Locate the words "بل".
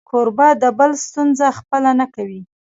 0.77-0.91